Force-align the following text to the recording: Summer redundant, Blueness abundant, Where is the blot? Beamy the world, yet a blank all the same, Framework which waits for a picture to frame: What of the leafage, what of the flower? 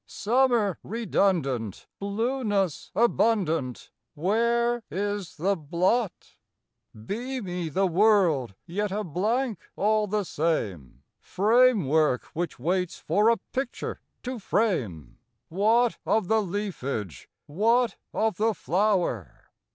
Summer 0.07 0.79
redundant, 0.81 1.85
Blueness 1.99 2.89
abundant, 2.95 3.91
Where 4.15 4.81
is 4.89 5.35
the 5.37 5.55
blot? 5.55 6.37
Beamy 7.05 7.69
the 7.69 7.85
world, 7.85 8.55
yet 8.65 8.91
a 8.91 9.03
blank 9.03 9.59
all 9.75 10.07
the 10.07 10.23
same, 10.23 11.03
Framework 11.19 12.23
which 12.33 12.57
waits 12.57 12.97
for 12.97 13.29
a 13.29 13.37
picture 13.53 14.01
to 14.23 14.39
frame: 14.39 15.19
What 15.49 15.99
of 16.03 16.27
the 16.29 16.41
leafage, 16.41 17.29
what 17.45 17.97
of 18.11 18.37
the 18.37 18.55
flower? 18.55 19.51